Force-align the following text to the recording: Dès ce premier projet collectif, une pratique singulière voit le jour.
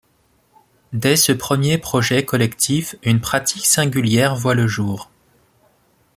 Dès 0.93 1.15
ce 1.15 1.31
premier 1.31 1.77
projet 1.77 2.25
collectif, 2.25 2.95
une 3.03 3.21
pratique 3.21 3.67
singulière 3.67 4.35
voit 4.35 4.55
le 4.55 4.65
jour. 4.65 5.11